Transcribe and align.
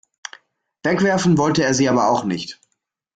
Wegwerfen 0.81 1.37
wollte 1.37 1.63
er 1.63 1.75
sie 1.75 1.87
aber 1.87 2.09
auch 2.09 2.23
nicht. 2.23 2.59